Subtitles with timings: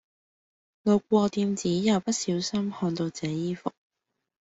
[0.81, 3.71] 路過店子又不小心看到這衣服